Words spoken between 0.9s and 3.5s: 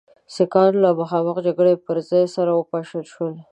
مخامخ جګړې پر ځای سره وپاشل شول.